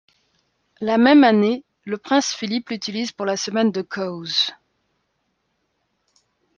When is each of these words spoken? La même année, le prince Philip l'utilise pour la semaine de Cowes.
La 0.79 0.97
même 0.97 1.23
année, 1.23 1.63
le 1.85 1.95
prince 1.99 2.33
Philip 2.33 2.69
l'utilise 2.69 3.11
pour 3.11 3.27
la 3.27 3.37
semaine 3.37 3.71
de 3.71 3.83
Cowes. 3.83 4.51